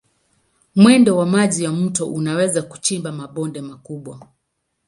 [0.75, 4.27] Mwendo wa maji ya mito unaweza kuchimba mabonde makubwa.